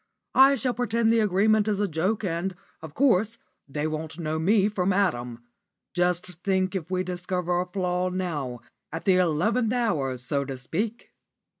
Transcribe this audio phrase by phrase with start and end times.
[0.33, 4.67] I shall pretend the agreement is a joke, and, of course, they won't know me
[4.67, 5.43] from Adam.
[5.93, 8.61] Just think if they discovered a flaw, now,
[8.91, 11.11] at the eleventh hour, so to speak!"